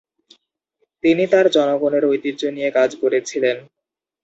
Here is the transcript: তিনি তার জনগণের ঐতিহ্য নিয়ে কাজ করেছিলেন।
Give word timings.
তিনি 1.03 1.23
তার 1.27 1.45
জনগণের 1.55 2.03
ঐতিহ্য 2.05 2.41
নিয়ে 2.55 2.69
কাজ 2.77 2.89
করেছিলেন। 3.01 3.57